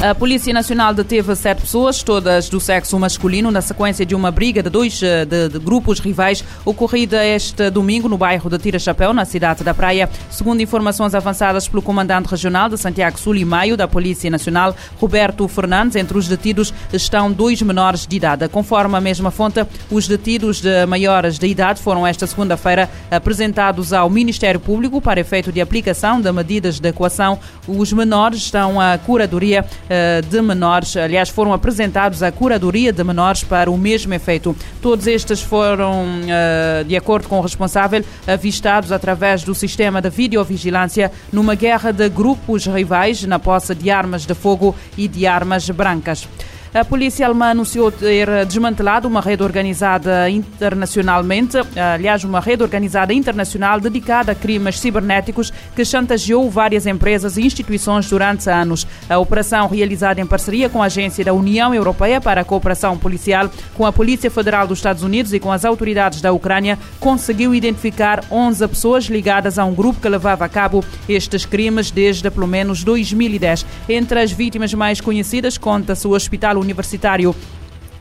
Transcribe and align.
A 0.00 0.14
Polícia 0.14 0.54
Nacional 0.54 0.94
deteve 0.94 1.34
sete 1.34 1.62
pessoas, 1.62 2.04
todas 2.04 2.48
do 2.48 2.60
sexo 2.60 2.96
masculino, 3.00 3.50
na 3.50 3.60
sequência 3.60 4.06
de 4.06 4.14
uma 4.14 4.30
briga 4.30 4.62
de 4.62 4.70
dois 4.70 5.00
de, 5.00 5.48
de 5.48 5.58
grupos 5.58 5.98
rivais 5.98 6.44
ocorrida 6.64 7.26
este 7.26 7.68
domingo 7.68 8.08
no 8.08 8.16
bairro 8.16 8.48
de 8.48 8.58
Tira 8.58 8.78
Chapéu, 8.78 9.12
na 9.12 9.24
cidade 9.24 9.64
da 9.64 9.74
Praia. 9.74 10.08
Segundo 10.30 10.60
informações 10.60 11.16
avançadas 11.16 11.66
pelo 11.66 11.82
comandante 11.82 12.28
regional 12.28 12.68
de 12.68 12.78
Santiago 12.78 13.18
Sul 13.18 13.34
e 13.34 13.44
Maio 13.44 13.76
da 13.76 13.88
Polícia 13.88 14.30
Nacional, 14.30 14.72
Roberto 15.00 15.48
Fernandes, 15.48 15.96
entre 15.96 16.16
os 16.16 16.28
detidos 16.28 16.72
estão 16.92 17.32
dois 17.32 17.60
menores 17.60 18.06
de 18.06 18.16
idade. 18.16 18.48
Conforme 18.48 18.96
a 18.96 19.00
mesma 19.00 19.32
fonte, 19.32 19.66
os 19.90 20.06
detidos 20.06 20.60
de 20.60 20.86
maiores 20.86 21.40
de 21.40 21.48
idade 21.48 21.82
foram 21.82 22.06
esta 22.06 22.24
segunda-feira 22.24 22.88
apresentados 23.10 23.92
ao 23.92 24.08
Ministério 24.08 24.60
Público 24.60 25.00
para 25.00 25.18
efeito 25.18 25.50
de 25.50 25.60
aplicação 25.60 26.20
de 26.20 26.30
medidas 26.30 26.78
de 26.78 26.88
equação. 26.88 27.36
Os 27.66 27.92
menores 27.92 28.38
estão 28.38 28.80
à 28.80 28.96
curadoria 28.96 29.66
eh, 29.87 29.87
de 30.28 30.42
menores, 30.42 30.96
aliás, 30.96 31.28
foram 31.28 31.52
apresentados 31.52 32.22
à 32.22 32.30
Curadoria 32.30 32.92
de 32.92 33.02
Menores 33.02 33.42
para 33.42 33.70
o 33.70 33.78
mesmo 33.78 34.12
efeito. 34.14 34.54
Todos 34.82 35.06
estes 35.06 35.40
foram, 35.40 36.04
eh, 36.28 36.84
de 36.86 36.96
acordo 36.96 37.28
com 37.28 37.38
o 37.38 37.42
responsável, 37.42 38.04
avistados 38.26 38.92
através 38.92 39.42
do 39.42 39.54
sistema 39.54 40.00
de 40.00 40.10
videovigilância 40.10 41.10
numa 41.32 41.54
guerra 41.54 41.92
de 41.92 42.08
grupos 42.08 42.66
rivais 42.66 43.24
na 43.24 43.38
posse 43.38 43.74
de 43.74 43.90
armas 43.90 44.26
de 44.26 44.34
fogo 44.34 44.74
e 44.96 45.08
de 45.08 45.26
armas 45.26 45.68
brancas. 45.70 46.28
A 46.74 46.84
polícia 46.84 47.24
alemã 47.24 47.46
anunciou 47.46 47.90
ter 47.90 48.28
desmantelado 48.44 49.08
uma 49.08 49.22
rede 49.22 49.42
organizada 49.42 50.28
internacionalmente, 50.28 51.56
aliás, 51.94 52.24
uma 52.24 52.40
rede 52.40 52.62
organizada 52.62 53.14
internacional 53.14 53.80
dedicada 53.80 54.32
a 54.32 54.34
crimes 54.34 54.78
cibernéticos 54.78 55.50
que 55.74 55.82
chantageou 55.82 56.50
várias 56.50 56.86
empresas 56.86 57.38
e 57.38 57.42
instituições 57.42 58.08
durante 58.10 58.50
anos. 58.50 58.86
A 59.08 59.18
operação, 59.18 59.66
realizada 59.66 60.20
em 60.20 60.26
parceria 60.26 60.68
com 60.68 60.82
a 60.82 60.86
Agência 60.86 61.24
da 61.24 61.32
União 61.32 61.74
Europeia 61.74 62.20
para 62.20 62.42
a 62.42 62.44
Cooperação 62.44 62.98
Policial, 62.98 63.50
com 63.74 63.86
a 63.86 63.92
Polícia 63.92 64.30
Federal 64.30 64.66
dos 64.66 64.78
Estados 64.78 65.02
Unidos 65.02 65.32
e 65.32 65.40
com 65.40 65.50
as 65.50 65.64
autoridades 65.64 66.20
da 66.20 66.32
Ucrânia, 66.32 66.78
conseguiu 67.00 67.54
identificar 67.54 68.22
11 68.30 68.68
pessoas 68.68 69.04
ligadas 69.04 69.58
a 69.58 69.64
um 69.64 69.74
grupo 69.74 70.02
que 70.02 70.08
levava 70.08 70.44
a 70.44 70.48
cabo 70.48 70.84
estes 71.08 71.46
crimes 71.46 71.90
desde 71.90 72.30
pelo 72.30 72.46
menos 72.46 72.84
2010. 72.84 73.64
Entre 73.88 74.20
as 74.20 74.30
vítimas 74.30 74.74
mais 74.74 75.00
conhecidas 75.00 75.56
conta-se 75.56 76.06
o 76.06 76.12
Hospital 76.12 76.57
universitário 76.58 77.34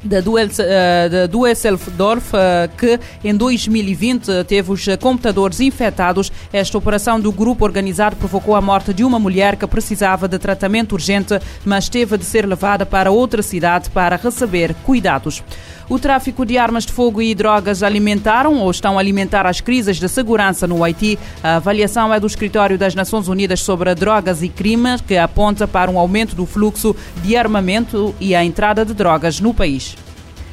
da 0.04 0.20
Düsseldorf, 1.28 2.34
eh, 2.34 2.70
que 2.78 3.00
em 3.24 3.36
2020 3.36 4.44
teve 4.46 4.72
os 4.72 4.86
computadores 5.00 5.60
infectados. 5.60 6.32
Esta 6.52 6.78
operação 6.78 7.20
do 7.20 7.32
grupo 7.32 7.66
organizado 7.66 8.16
provocou 8.16 8.56
a 8.56 8.62
morte 8.62 8.94
de 8.94 9.04
uma 9.04 9.20
mulher 9.20 9.56
que 9.56 9.68
precisava 9.68 10.28
de 10.28 10.38
tratamento 10.38 10.94
urgente, 10.94 11.40
mas 11.66 11.90
teve 11.90 12.18
de 12.18 12.26
ser 12.26 12.46
levada 12.46 12.86
para 12.86 13.12
outra 13.12 13.42
cidade 13.42 13.90
para 13.90 14.16
receber 14.16 14.74
cuidados. 14.84 15.44
O 15.90 15.98
tráfico 15.98 16.46
de 16.46 16.58
armas 16.58 16.86
de 16.86 16.92
fogo 16.92 17.22
e 17.22 17.34
drogas 17.34 17.82
alimentaram 17.82 18.56
ou 18.56 18.70
estão 18.70 18.98
a 18.98 19.00
alimentar 19.00 19.46
as 19.46 19.62
crises 19.62 19.98
de 19.98 20.10
segurança 20.10 20.68
no 20.68 20.84
Haiti. 20.84 21.18
A 21.42 21.56
avaliação 21.56 22.14
é 22.14 22.20
do 22.20 22.28
Escritório 22.28 22.78
das 22.78 22.94
Nações 22.94 23.30
Unidas 23.30 23.62
sobre 23.62 23.96
Drogas 23.96 24.44
e 24.44 24.50
Crimes, 24.50 25.00
que 25.00 25.16
aponta 25.16 25.66
para 25.66 25.90
um 25.90 25.98
aumento 25.98 26.36
do 26.36 26.46
fluxo 26.46 26.94
de 27.24 27.38
armamento 27.38 28.14
e 28.20 28.36
a 28.36 28.44
entrada 28.44 28.84
de 28.84 28.94
drogas 28.94 29.40
no 29.40 29.54
país. 29.54 29.87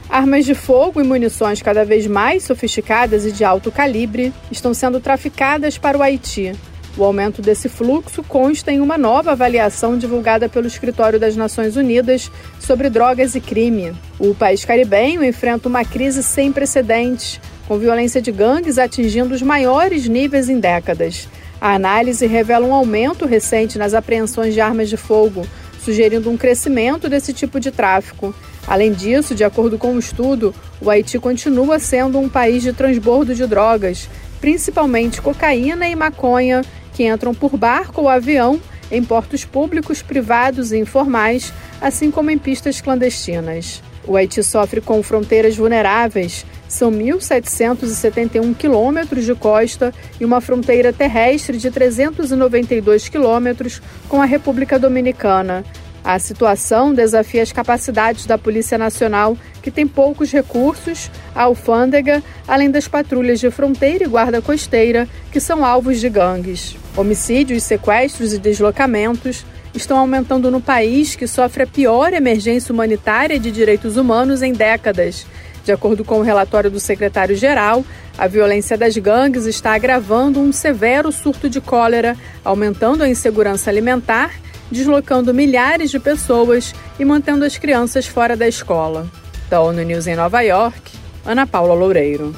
Armas 0.09 0.45
de 0.45 0.55
fogo 0.55 1.01
e 1.01 1.05
munições 1.05 1.63
cada 1.63 1.85
vez 1.85 2.07
mais 2.07 2.45
sofisticadas 2.45 3.25
e 3.25 3.33
de 3.33 3.45
alto 3.45 3.73
calibre 3.73 4.33
estão 4.51 4.75
sendo 4.75 5.01
traficadas 5.01 5.79
para 5.79 5.99
o 5.99 6.03
Haiti. 6.03 6.53
O 6.97 7.03
aumento 7.03 7.43
desse 7.43 7.69
fluxo 7.69 8.23
consta 8.23 8.71
em 8.71 8.81
uma 8.81 8.97
nova 8.97 9.33
avaliação 9.33 9.99
divulgada 9.99 10.49
pelo 10.49 10.69
Escritório 10.69 11.19
das 11.19 11.35
Nações 11.35 11.75
Unidas 11.75 12.31
sobre 12.61 12.89
drogas 12.89 13.35
e 13.35 13.41
crime. 13.41 13.93
O 14.19 14.33
país 14.33 14.65
caribenho 14.65 15.25
enfrenta 15.25 15.69
uma 15.69 15.85
crise 15.85 16.23
sem 16.23 16.53
precedentes, 16.53 17.41
com 17.67 17.79
violência 17.79 18.23
de 18.23 18.31
gangues 18.31 18.79
atingindo 18.79 19.35
os 19.35 19.43
maiores 19.43 20.07
níveis 20.07 20.49
em 20.49 20.61
décadas. 20.61 21.29
A 21.61 21.75
análise 21.75 22.27
revela 22.27 22.67
um 22.67 22.75
aumento 22.75 23.27
recente 23.27 23.77
nas 23.77 23.95
apreensões 23.95 24.55
de 24.55 24.61
armas 24.61 24.89
de 24.89 24.97
fogo, 24.97 25.45
sugerindo 25.83 26.31
um 26.31 26.37
crescimento 26.37 27.09
desse 27.09 27.33
tipo 27.33 27.59
de 27.59 27.73
tráfico. 27.73 28.33
Além 28.67 28.93
disso, 28.93 29.35
de 29.35 29.45
acordo 29.45 29.79
com 29.79 29.89
o 29.89 29.95
um 29.95 29.99
estudo, 29.99 30.55
o 30.81 30.89
Haiti 30.89 31.19
continua 31.19 31.79
sendo 31.79 32.19
um 32.19 32.29
país 32.29 32.63
de 32.63 32.73
transbordo 32.73 33.35
de 33.35 33.47
drogas, 33.47 34.09
principalmente 34.41 35.21
cocaína 35.21 35.89
e 35.89 35.95
maconha, 35.95 36.63
que 36.93 37.07
entram 37.07 37.35
por 37.35 37.57
barco 37.57 38.03
ou 38.03 38.09
avião 38.09 38.61
em 38.91 39.03
portos 39.03 39.45
públicos, 39.45 40.03
privados 40.03 40.73
e 40.73 40.79
informais, 40.79 41.53
assim 41.81 42.11
como 42.11 42.31
em 42.31 42.39
pistas 42.39 42.81
clandestinas. 42.81 43.83
O 44.07 44.17
Haiti 44.17 44.43
sofre 44.43 44.81
com 44.81 45.03
fronteiras 45.03 45.57
vulneráveis. 45.57 46.45
São 46.69 46.91
1.771 46.91 48.55
quilômetros 48.55 49.25
de 49.25 49.35
costa 49.35 49.95
e 50.21 50.25
uma 50.25 50.41
fronteira 50.41 50.93
terrestre 50.93 51.57
de 51.57 51.71
392 51.71 53.09
quilômetros 53.09 53.81
com 54.09 54.21
a 54.21 54.25
República 54.25 54.79
Dominicana. 54.79 55.65
A 56.05 56.19
situação 56.19 56.93
desafia 56.93 57.43
as 57.43 57.51
capacidades 57.51 58.27
da 58.27 58.37
Polícia 58.37 58.77
Nacional, 58.77 59.39
que 59.63 59.71
tem 59.71 59.87
poucos 59.87 60.31
recursos, 60.31 61.11
a 61.35 61.45
alfândega, 61.45 62.23
além 62.47 62.71
das 62.71 62.87
patrulhas 62.87 63.41
de 63.41 63.51
fronteira 63.51 64.05
e 64.05 64.07
guarda 64.07 64.43
costeira, 64.43 65.09
que 65.33 65.41
são 65.41 65.65
alvos 65.65 65.99
de 66.01 66.11
gangues. 66.11 66.77
Homicídios, 66.95 67.63
sequestros 67.63 68.35
e 68.35 68.39
deslocamentos 68.39 69.47
estão 69.75 69.97
aumentando 69.97 70.51
no 70.51 70.61
país 70.61 71.17
que 71.17 71.27
sofre 71.27 71.63
a 71.63 71.67
pior 71.67 72.13
emergência 72.13 72.71
humanitária 72.71 73.39
de 73.41 73.51
direitos 73.51 73.97
humanos 73.97 74.43
em 74.43 74.53
décadas. 74.53 75.27
De 75.65 75.73
acordo 75.73 76.05
com 76.05 76.19
o 76.19 76.23
relatório 76.23 76.71
do 76.71 76.79
secretário-geral, 76.79 77.83
a 78.19 78.27
violência 78.27 78.77
das 78.77 78.95
gangues 78.99 79.47
está 79.47 79.73
agravando 79.73 80.39
um 80.39 80.53
severo 80.53 81.11
surto 81.11 81.49
de 81.49 81.63
cólera, 81.63 82.15
aumentando 82.45 83.03
a 83.03 83.09
insegurança 83.09 83.71
alimentar 83.71 84.44
deslocando 84.75 85.33
milhares 85.33 85.91
de 85.91 85.99
pessoas 85.99 86.75
e 86.99 87.05
mantendo 87.05 87.45
as 87.45 87.57
crianças 87.57 88.07
fora 88.07 88.37
da 88.37 88.47
escola. 88.47 89.07
Da 89.49 89.61
ONU 89.61 89.83
News 89.83 90.07
em 90.07 90.17
Nova 90.17 90.43
York, 90.43 90.93
Ana 91.25 91.47
Paula 91.47 91.75
Loureiro. 91.75 92.35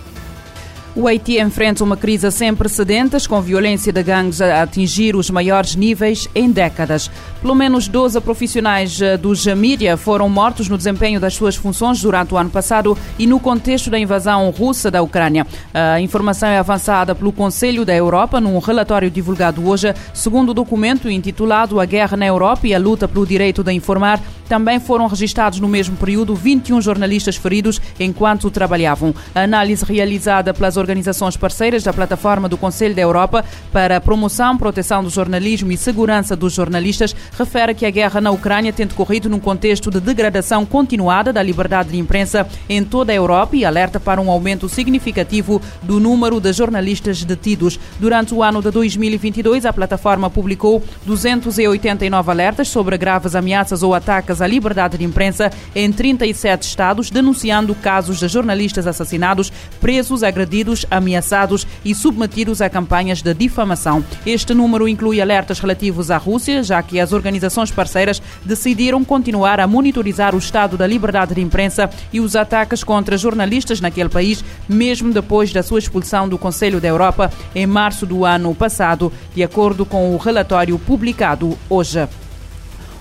O 0.94 1.06
Haiti 1.06 1.38
enfrenta 1.38 1.84
uma 1.84 1.96
crise 1.96 2.30
sem 2.30 2.54
precedentes, 2.54 3.26
com 3.26 3.40
violência 3.42 3.92
de 3.92 4.02
gangues 4.02 4.40
a 4.40 4.62
atingir 4.62 5.14
os 5.14 5.28
maiores 5.28 5.76
níveis 5.76 6.26
em 6.34 6.50
décadas. 6.50 7.10
Pelo 7.46 7.54
menos 7.54 7.86
12 7.86 8.20
profissionais 8.22 9.00
eh, 9.00 9.16
dos 9.16 9.46
mídia 9.46 9.96
foram 9.96 10.28
mortos 10.28 10.68
no 10.68 10.76
desempenho 10.76 11.20
das 11.20 11.34
suas 11.34 11.54
funções 11.54 12.02
durante 12.02 12.34
o 12.34 12.36
ano 12.36 12.50
passado 12.50 12.98
e 13.16 13.24
no 13.24 13.38
contexto 13.38 13.88
da 13.88 13.96
invasão 13.96 14.50
russa 14.50 14.90
da 14.90 15.00
Ucrânia. 15.00 15.46
A 15.72 16.00
informação 16.00 16.48
é 16.48 16.58
avançada 16.58 17.14
pelo 17.14 17.30
Conselho 17.30 17.84
da 17.84 17.94
Europa 17.94 18.40
num 18.40 18.58
relatório 18.58 19.08
divulgado 19.08 19.64
hoje, 19.64 19.94
segundo 20.12 20.50
o 20.50 20.54
documento 20.54 21.08
intitulado 21.08 21.78
A 21.78 21.84
Guerra 21.84 22.16
na 22.16 22.26
Europa 22.26 22.66
e 22.66 22.74
a 22.74 22.80
Luta 22.80 23.06
pelo 23.06 23.24
Direito 23.24 23.62
de 23.62 23.72
Informar. 23.72 24.20
Também 24.48 24.78
foram 24.78 25.06
registrados 25.06 25.58
no 25.60 25.68
mesmo 25.68 25.96
período 25.96 26.34
21 26.34 26.80
jornalistas 26.80 27.36
feridos 27.36 27.80
enquanto 27.98 28.50
trabalhavam. 28.50 29.14
A 29.34 29.42
análise 29.42 29.84
realizada 29.84 30.54
pelas 30.54 30.76
organizações 30.76 31.36
parceiras 31.36 31.82
da 31.82 31.92
plataforma 31.92 32.48
do 32.48 32.56
Conselho 32.56 32.94
da 32.94 33.02
Europa 33.02 33.44
para 33.72 33.96
a 33.96 34.00
promoção, 34.00 34.56
proteção 34.56 35.02
do 35.02 35.10
jornalismo 35.10 35.72
e 35.72 35.76
segurança 35.76 36.36
dos 36.36 36.52
jornalistas 36.52 37.14
refere 37.38 37.74
que 37.74 37.84
a 37.84 37.90
guerra 37.90 38.20
na 38.20 38.30
Ucrânia 38.30 38.72
tem 38.72 38.86
decorrido 38.86 39.28
num 39.28 39.38
contexto 39.38 39.90
de 39.90 40.00
degradação 40.00 40.64
continuada 40.64 41.32
da 41.32 41.42
liberdade 41.42 41.90
de 41.90 41.98
imprensa 41.98 42.46
em 42.68 42.82
toda 42.82 43.12
a 43.12 43.14
Europa 43.14 43.56
e 43.56 43.64
alerta 43.64 44.00
para 44.00 44.20
um 44.20 44.30
aumento 44.30 44.68
significativo 44.68 45.60
do 45.82 46.00
número 46.00 46.40
de 46.40 46.52
jornalistas 46.52 47.22
detidos. 47.24 47.78
Durante 48.00 48.34
o 48.34 48.42
ano 48.42 48.62
de 48.62 48.70
2022, 48.70 49.66
a 49.66 49.72
plataforma 49.72 50.30
publicou 50.30 50.82
289 51.04 52.30
alertas 52.30 52.68
sobre 52.68 52.96
graves 52.96 53.34
ameaças 53.34 53.82
ou 53.82 53.94
ataques 53.94 54.40
à 54.40 54.46
liberdade 54.46 54.96
de 54.96 55.04
imprensa 55.04 55.50
em 55.74 55.92
37 55.92 56.62
estados, 56.62 57.10
denunciando 57.10 57.74
casos 57.74 58.18
de 58.18 58.28
jornalistas 58.28 58.86
assassinados, 58.86 59.52
presos, 59.80 60.22
agredidos 60.22 60.86
ameaçados 60.90 61.66
e 61.84 61.94
submetidos 61.94 62.62
a 62.62 62.70
campanhas 62.70 63.20
de 63.20 63.34
difamação. 63.34 64.02
Este 64.24 64.54
número 64.54 64.88
inclui 64.88 65.20
alertas 65.20 65.58
relativos 65.58 66.10
à 66.10 66.16
Rússia, 66.16 66.62
já 66.62 66.82
que 66.82 66.98
as 66.98 67.12
organizações 67.12 67.25
parceiras 67.70 68.22
decidiram 68.44 69.04
continuar 69.04 69.60
a 69.60 69.66
monitorizar 69.66 70.34
o 70.34 70.38
estado 70.38 70.76
da 70.76 70.86
liberdade 70.86 71.34
de 71.34 71.40
imprensa 71.40 71.90
e 72.12 72.20
os 72.20 72.36
ataques 72.36 72.84
contra 72.84 73.16
jornalistas 73.16 73.80
naquele 73.80 74.08
país, 74.08 74.44
mesmo 74.68 75.12
depois 75.12 75.52
da 75.52 75.62
sua 75.62 75.78
expulsão 75.78 76.28
do 76.28 76.38
Conselho 76.38 76.80
da 76.80 76.88
Europa 76.88 77.30
em 77.54 77.66
março 77.66 78.06
do 78.06 78.24
ano 78.24 78.54
passado, 78.54 79.12
de 79.34 79.42
acordo 79.42 79.84
com 79.84 80.14
o 80.14 80.18
relatório 80.18 80.78
publicado 80.78 81.56
hoje. 81.68 82.06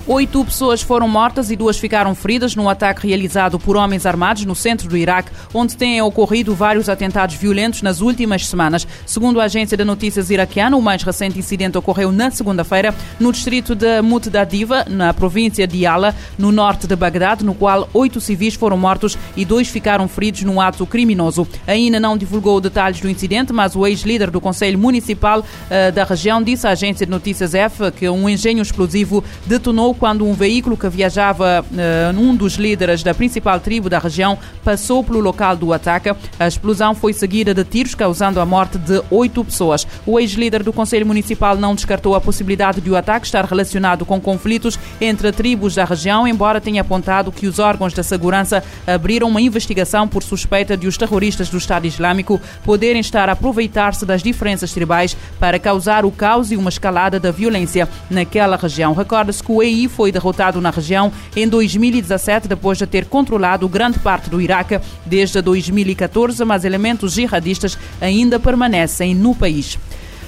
Oito 0.07 0.46
pessoas 0.46 0.84
foram 0.84 1.07
mortas 1.07 1.50
e 1.50 1.56
duas 1.56 1.80
ficaram 1.80 2.13
feridas 2.13 2.56
num 2.56 2.69
ataque 2.69 3.07
realizado 3.07 3.57
por 3.57 3.75
homens 3.75 4.06
armados 4.06 4.46
no 4.46 4.54
centro 4.54 4.88
do 4.88 4.96
Iraque, 4.96 5.31
onde 5.52 5.75
têm 5.75 6.00
ocorrido 6.00 6.54
vários 6.54 6.88
atentados 6.88 7.36
violentos 7.38 7.81
nas 7.81 8.02
últimas 8.02 8.46
semanas. 8.46 8.88
Segundo 9.04 9.42
a 9.42 9.46
agência 9.46 9.75
de 9.75 9.84
notícias 9.84 10.30
iraquiana, 10.30 10.78
o 10.78 10.81
mais 10.81 11.02
recente 11.02 11.40
incidente 11.40 11.75
ocorreu 11.75 12.12
na 12.12 12.30
segunda-feira 12.30 12.94
no 13.19 13.31
distrito 13.31 13.74
de 13.74 14.00
Mutdadiva, 14.04 14.86
na 14.88 15.12
província 15.12 15.66
de 15.66 15.88
Ala, 15.88 16.13
no 16.38 16.51
norte 16.51 16.86
de 16.86 16.96
Bagdade, 16.96 17.44
no 17.44 17.56
qual 17.56 17.90
oito 17.92 18.22
civis 18.22 18.54
foram 18.54 18.78
mortos 18.78 19.18
e 19.36 19.44
dois 19.44 19.69
ficaram 19.69 20.08
feridos 20.08 20.44
num 20.44 20.62
ato 20.62 20.86
criminoso. 20.86 21.48
Ainda 21.66 22.00
não 22.00 22.16
divulgou 22.16 22.62
detalhes 22.62 23.00
do 23.00 23.10
incidente, 23.10 23.51
mas 23.51 23.75
o 23.75 23.88
ex-líder 23.88 24.30
do 24.30 24.40
Conselho 24.40 24.78
Municipal 24.78 25.40
uh, 25.40 25.92
da 25.92 26.04
região 26.04 26.44
disse 26.44 26.68
à 26.68 26.69
agência 26.69 27.08
de 27.08 27.12
notícias 27.12 27.56
F 27.56 27.92
que 27.92 28.08
um 28.08 28.30
engenho 28.30 28.62
explosivo 28.62 29.24
detonou 29.48 29.95
quando 29.96 30.26
um 30.26 30.34
veículo 30.34 30.78
que 30.78 30.88
viajava 30.90 31.64
uh, 31.64 32.36
dos 32.36 32.56
líderes 32.56 33.04
da 33.04 33.14
principal 33.14 33.60
tribo 33.60 33.90
da 33.90 34.00
região 34.00 34.38
passou 34.64 35.04
pelo 35.04 35.20
local 35.20 35.56
do 35.56 35.74
ataque. 35.74 36.14
A 36.40 36.48
explosão 36.48 36.94
foi 36.94 37.14
seguida 37.14 37.54
de 37.54 37.64
tiros, 37.64 37.96
causando 37.96 38.40
a 38.40 38.46
morte 38.46 38.78
de 38.78 39.02
oito 39.10 39.44
pessoas. 39.44 39.88
O 40.06 40.20
ex-líder 40.20 40.64
do 40.64 40.74
Conselho 40.74 41.06
Municipal 41.06 41.56
não 41.56 41.76
descartou 41.76 42.16
a 42.16 42.22
possibilidade 42.22 42.82
de 42.82 42.90
o 42.90 42.96
ataque 42.96 43.26
estar 43.26 43.46
relacionado 43.46 44.06
com 44.06 44.20
conflitos 44.20 44.78
entre 45.00 45.32
tribos 45.32 45.76
da 45.76 45.86
região, 45.86 46.28
embora 46.28 46.62
tenha 46.62 46.82
apontado 46.82 47.32
que 47.32 47.48
os 47.48 47.60
órgãos 47.60 47.94
da 47.94 48.04
segurança 48.04 48.64
abriram 48.86 49.28
uma 49.28 49.42
investigação 49.42 50.08
por 50.08 50.24
suspeita 50.24 50.76
de 50.76 50.88
os 50.88 50.98
terroristas 50.98 51.50
do 51.50 51.58
Estado 51.58 51.88
Islâmico 51.88 52.40
poderem 52.64 53.02
estar 53.02 53.30
a 53.30 53.34
aproveitar-se 53.34 54.06
das 54.06 54.24
diferenças 54.24 54.74
tribais 54.74 55.16
para 55.40 55.60
causar 55.60 56.06
o 56.06 56.12
caos 56.12 56.52
e 56.52 56.58
uma 56.58 56.70
escalada 56.70 57.20
da 57.20 57.32
violência 57.32 57.88
naquela 58.10 58.58
região. 58.58 58.94
Recorda-se 58.94 59.44
que 59.44 59.52
o 59.52 59.62
EI 59.62 59.85
foi 59.88 60.12
derrotado 60.12 60.60
na 60.62 60.70
região 60.70 61.12
em 61.36 61.48
2017 61.48 62.48
depois 62.48 62.78
de 62.78 62.86
ter 62.86 63.06
controlado 63.06 63.68
grande 63.68 64.00
parte 64.00 64.30
do 64.30 64.42
Iraque 64.42 64.80
desde 65.06 65.42
2014, 65.42 66.44
mas 66.46 66.66
elementos 66.66 67.14
jihadistas 67.14 67.78
ainda 68.02 68.40
permanecem 68.40 69.14
no 69.16 69.36
país. 69.36 69.78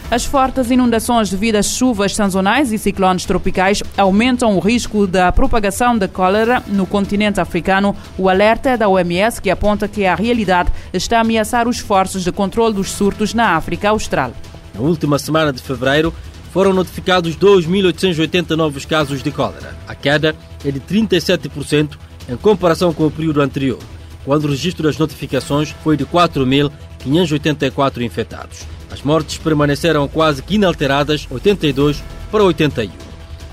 As 0.10 0.24
fortes 0.24 0.72
inundações 0.72 1.30
devido 1.30 1.58
às 1.58 1.66
chuvas 1.66 2.16
sazonais 2.16 2.72
e 2.72 2.78
ciclones 2.78 3.26
tropicais 3.26 3.84
aumentam 3.98 4.56
o 4.56 4.60
risco 4.60 5.06
da 5.06 5.34
propagação 5.34 5.98
da 5.98 6.08
cólera 6.08 6.64
no 6.66 6.86
continente 6.86 7.42
africano. 7.42 7.94
O 8.18 8.30
alerta 8.30 8.70
é 8.70 8.78
da 8.78 8.88
OMS, 8.88 9.42
que 9.42 9.50
aponta 9.50 9.86
que 9.86 10.06
a 10.06 10.16
realidade 10.16 10.72
está 10.94 11.18
a 11.18 11.22
ameaçar 11.22 11.68
os 11.68 11.78
esforços 11.78 12.24
de 12.24 12.32
controle 12.32 12.76
dos 12.76 12.90
surtos 12.90 13.34
na 13.34 13.58
África 13.58 13.90
Austral. 13.90 14.32
Na 14.74 14.80
última 14.80 15.20
semana 15.20 15.52
de 15.52 15.62
fevereiro, 15.62 16.14
foram 16.58 16.74
notificados 16.74 17.38
2.880 17.38 18.56
novos 18.56 18.84
casos 18.84 19.22
de 19.22 19.30
cólera. 19.30 19.78
A 19.88 19.94
queda 19.94 20.36
é 20.66 20.72
de 20.72 20.80
37% 20.80 21.92
em 22.28 22.36
comparação 22.36 22.92
com 22.92 23.06
o 23.06 23.12
período 23.12 23.44
anterior, 23.44 23.78
quando 24.26 24.46
o 24.46 24.50
registro 24.50 24.82
das 24.82 24.98
notificações 24.98 25.70
foi 25.84 25.96
de 25.96 26.04
4.584 26.04 28.02
infectados. 28.02 28.62
As 28.90 29.04
mortes 29.04 29.38
permaneceram 29.38 30.08
quase 30.08 30.42
que 30.42 30.56
inalteradas, 30.56 31.28
82 31.30 32.04
para 32.32 32.44
81. 32.44 32.92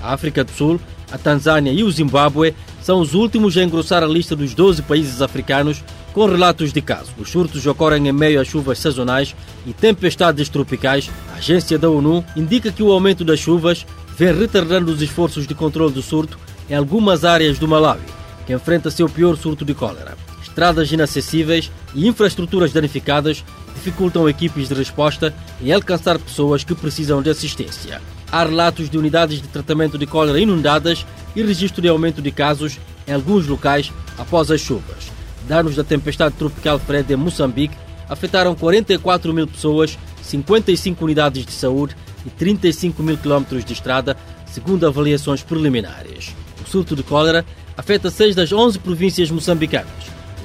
A 0.01 0.11
África 0.11 0.43
do 0.43 0.49
Sul, 0.49 0.81
a 1.11 1.19
Tanzânia 1.19 1.71
e 1.71 1.83
o 1.83 1.91
Zimbábue 1.91 2.55
são 2.81 3.01
os 3.01 3.13
últimos 3.13 3.55
a 3.55 3.63
engrossar 3.63 4.01
a 4.01 4.07
lista 4.07 4.35
dos 4.35 4.55
12 4.55 4.81
países 4.81 5.21
africanos 5.21 5.83
com 6.15 6.27
relatos 6.27 6.71
de 6.71 6.81
casos. 6.81 7.13
Os 7.19 7.29
surtos 7.29 7.67
ocorrem 7.67 8.07
em 8.07 8.13
meio 8.13 8.39
a 8.39 8.45
chuvas 8.45 8.79
sazonais 8.79 9.35
e 9.67 9.73
tempestades 9.73 10.47
tropicais. 10.47 11.11
A 11.33 11.39
agência 11.39 11.77
da 11.77 11.89
ONU 11.89 12.23
indica 12.37 12.71
que 12.71 12.81
o 12.81 12.89
aumento 12.89 13.25
das 13.25 13.37
chuvas 13.37 13.85
vem 14.17 14.33
retardando 14.33 14.93
os 14.93 15.01
esforços 15.01 15.45
de 15.45 15.53
controle 15.53 15.93
do 15.93 16.01
surto 16.01 16.39
em 16.69 16.73
algumas 16.73 17.25
áreas 17.25 17.59
do 17.59 17.67
Malawi, 17.67 17.99
que 18.47 18.53
enfrenta 18.53 18.89
seu 18.89 19.09
pior 19.09 19.35
surto 19.35 19.65
de 19.65 19.73
cólera. 19.73 20.17
Estradas 20.41 20.89
inacessíveis 20.89 21.69
e 21.93 22.07
infraestruturas 22.07 22.71
danificadas 22.71 23.43
dificultam 23.73 24.29
equipes 24.29 24.69
de 24.69 24.73
resposta 24.73 25.35
em 25.61 25.73
alcançar 25.73 26.17
pessoas 26.17 26.63
que 26.63 26.73
precisam 26.73 27.21
de 27.21 27.29
assistência. 27.29 28.01
Há 28.31 28.45
relatos 28.45 28.89
de 28.89 28.97
unidades 28.97 29.41
de 29.41 29.49
tratamento 29.49 29.97
de 29.97 30.05
cólera 30.05 30.39
inundadas 30.39 31.05
e 31.35 31.43
registro 31.43 31.81
de 31.81 31.89
aumento 31.89 32.21
de 32.21 32.31
casos 32.31 32.79
em 33.05 33.11
alguns 33.11 33.45
locais 33.47 33.91
após 34.17 34.49
as 34.49 34.61
chuvas. 34.61 35.13
Danos 35.47 35.75
da 35.75 35.83
tempestade 35.83 36.35
tropical 36.35 36.79
Fred 36.79 37.13
em 37.13 37.15
Moçambique 37.15 37.75
afetaram 38.09 38.55
44 38.55 39.33
mil 39.33 39.47
pessoas, 39.47 39.97
55 40.23 41.03
unidades 41.03 41.45
de 41.45 41.51
saúde 41.51 41.95
e 42.25 42.29
35 42.29 43.01
mil 43.03 43.17
quilómetros 43.17 43.63
de 43.63 43.73
estrada, 43.73 44.17
segundo 44.47 44.87
avaliações 44.87 45.43
preliminares. 45.43 46.35
O 46.65 46.69
surto 46.69 46.95
de 46.95 47.03
cólera 47.03 47.45
afeta 47.77 48.09
seis 48.09 48.35
das 48.35 48.51
11 48.51 48.79
províncias 48.79 49.29
moçambicanas. 49.29 49.89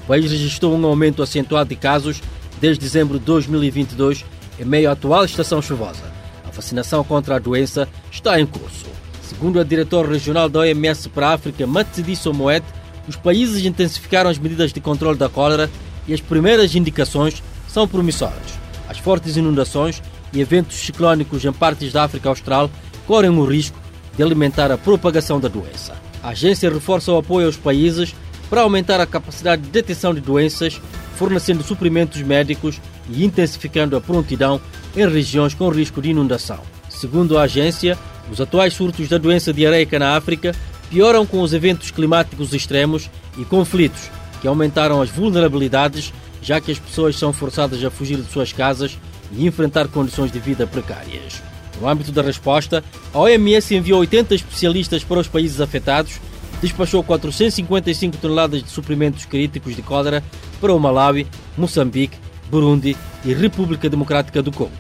O 0.05 0.07
país 0.07 0.31
registrou 0.31 0.77
um 0.77 0.87
aumento 0.87 1.23
acentuado 1.23 1.71
de 1.71 1.77
casos 1.77 2.21
desde 2.61 2.83
dezembro 2.83 3.19
de 3.19 3.25
2022, 3.25 4.25
em 4.59 4.65
meio 4.65 4.91
à 4.91 4.93
atual 4.93 5.25
estação 5.25 5.63
chuvosa. 5.63 6.03
A 6.47 6.51
vacinação 6.51 7.03
contra 7.03 7.37
a 7.37 7.39
doença 7.39 7.89
está 8.11 8.39
em 8.39 8.45
curso. 8.45 8.87
Segundo 9.23 9.61
a 9.61 9.65
diretora 9.65 10.09
regional 10.09 10.49
da 10.49 10.61
OMS 10.61 11.09
para 11.09 11.29
a 11.29 11.35
África, 11.35 11.67
Matsidi 11.67 12.19
Moed, 12.35 12.65
os 13.09 13.17
países 13.17 13.65
intensificaram 13.65 14.31
as 14.31 14.39
medidas 14.39 14.73
de 14.73 14.81
controle 14.81 15.19
da 15.19 15.29
cólera 15.29 15.71
e 16.07 16.15
as 16.15 16.21
primeiras 16.21 16.75
indicações 16.75 17.43
são 17.69 17.87
promissoras. 17.87 18.59
As 18.89 18.99
fortes 18.99 19.37
inundações 19.37 20.03
e 20.33 20.41
eventos 20.41 20.77
ciclónicos 20.77 21.45
em 21.45 21.53
partes 21.53 21.93
da 21.93 22.05
África 22.05 22.29
Austral 22.29 22.71
correm 23.07 23.31
o 23.31 23.45
risco 23.45 23.79
de 24.17 24.23
alimentar 24.23 24.71
a 24.71 24.79
propagação 24.79 25.41
da 25.41 25.49
doença. 25.49 25.95
A 26.23 26.31
agência 26.31 26.71
reforça 26.71 27.13
o 27.13 27.19
apoio 27.19 27.47
aos 27.47 27.57
países 27.57 28.15
para 28.49 28.63
aumentar 28.63 29.01
a 29.01 29.07
capacidade 29.07 29.63
de 29.63 29.69
detecção 29.69 30.13
de 30.13 30.21
doenças 30.21 30.81
fornecendo 31.21 31.63
suprimentos 31.63 32.23
médicos 32.23 32.81
e 33.11 33.23
intensificando 33.23 33.95
a 33.95 34.01
prontidão 34.01 34.59
em 34.97 35.07
regiões 35.07 35.53
com 35.53 35.69
risco 35.69 36.01
de 36.01 36.09
inundação. 36.09 36.59
Segundo 36.89 37.37
a 37.37 37.43
agência, 37.43 37.99
os 38.33 38.41
atuais 38.41 38.73
surtos 38.73 39.07
da 39.07 39.19
doença 39.19 39.53
diarreica 39.53 39.99
na 39.99 40.17
África 40.17 40.55
pioram 40.91 41.25
com 41.25 41.41
os 41.41 41.53
eventos 41.53 41.91
climáticos 41.91 42.53
extremos 42.53 43.09
e 43.39 43.45
conflitos 43.45 44.11
que 44.41 44.49
aumentaram 44.49 45.01
as 45.01 45.09
vulnerabilidades, 45.09 46.13
já 46.43 46.61
que 46.61 46.73
as 46.73 46.79
pessoas 46.79 47.17
são 47.17 47.33
forçadas 47.33 47.83
a 47.85 47.91
fugir 47.91 48.17
de 48.17 48.31
suas 48.31 48.53
casas 48.53 48.99
e 49.33 49.47
enfrentar 49.47 49.89
condições 49.89 50.33
de 50.33 50.39
vida 50.39 50.67
precárias. 50.67 51.43
No 51.81 51.89
âmbito 51.89 52.13
da 52.13 52.23
resposta, 52.23 52.85
a 53.15 53.19
OMS 53.19 53.75
enviou 53.75 54.01
80 54.01 54.35
especialistas 54.35 55.05
para 55.05 55.21
os 55.21 55.29
países 55.29 55.61
afetados 55.61 56.21
despachou 56.61 57.03
455 57.03 58.17
toneladas 58.19 58.63
de 58.63 58.71
suprimentos 58.71 59.25
críticos 59.25 59.75
de 59.75 59.83
cólera 59.83 60.23
para 60.61 60.75
o 60.75 60.79
Malawi, 60.79 61.27
Moçambique, 61.57 62.19
Burundi 62.51 62.97
e 63.25 63.33
República 63.33 63.89
Democrática 63.89 64.43
do 64.43 64.53
Congo, 64.53 64.73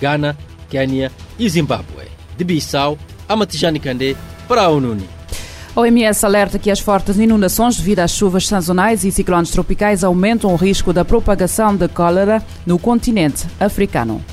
Ghana, 0.00 0.36
Quênia 0.68 1.12
e 1.38 1.48
Zimbábue. 1.48 2.08
De 2.36 2.44
Bissau 2.44 2.98
a 3.28 3.34
Matijani 3.34 3.80
Kandé 3.80 4.14
para 4.46 4.62
a 4.62 4.68
ONU. 4.68 5.15
A 5.76 5.80
OMS 5.80 6.24
alerta 6.24 6.58
que 6.58 6.70
as 6.70 6.80
fortes 6.80 7.18
inundações 7.18 7.76
devido 7.76 7.98
às 7.98 8.10
chuvas 8.10 8.48
sazonais 8.48 9.04
e 9.04 9.12
ciclones 9.12 9.50
tropicais 9.50 10.02
aumentam 10.02 10.50
o 10.50 10.56
risco 10.56 10.90
da 10.90 11.04
propagação 11.04 11.76
da 11.76 11.86
cólera 11.86 12.42
no 12.64 12.78
continente 12.78 13.46
africano. 13.60 14.24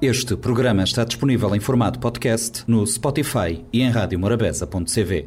Este 0.00 0.36
programa 0.36 0.84
está 0.84 1.02
disponível 1.02 1.52
em 1.56 1.58
formato 1.58 1.98
podcast 1.98 2.62
no 2.68 2.86
Spotify 2.86 3.64
e 3.72 3.82
em 3.82 3.90
radiomorabeza.cv. 3.90 5.26